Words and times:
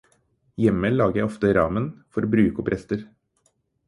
Hjemme 0.61 0.89
lager 0.93 1.19
jeg 1.19 1.27
ofte 1.27 1.51
ramen 1.57 1.85
for 2.15 2.27
å 2.29 2.31
bruke 2.37 2.65
opp 2.65 2.73
rester. 2.75 3.05